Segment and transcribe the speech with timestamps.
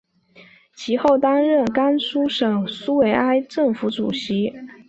[0.73, 4.51] 其后担任甘肃省苏维埃政府主席。